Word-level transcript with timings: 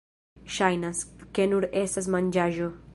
Ŝajnas, 0.55 1.03
ke 1.39 1.47
nur 1.53 1.69
estas 1.85 2.13
manĝaĵo 2.17 2.77